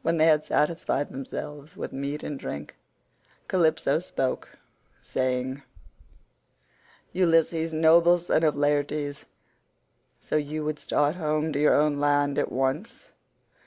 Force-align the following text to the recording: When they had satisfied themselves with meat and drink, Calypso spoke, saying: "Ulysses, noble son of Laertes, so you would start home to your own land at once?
When 0.00 0.16
they 0.16 0.24
had 0.24 0.42
satisfied 0.42 1.10
themselves 1.12 1.76
with 1.76 1.92
meat 1.92 2.22
and 2.22 2.38
drink, 2.40 2.76
Calypso 3.46 3.98
spoke, 3.98 4.56
saying: 5.02 5.62
"Ulysses, 7.12 7.74
noble 7.74 8.16
son 8.16 8.42
of 8.42 8.56
Laertes, 8.56 9.26
so 10.18 10.36
you 10.36 10.64
would 10.64 10.78
start 10.78 11.16
home 11.16 11.52
to 11.52 11.58
your 11.60 11.74
own 11.74 12.00
land 12.00 12.38
at 12.38 12.50
once? 12.50 13.12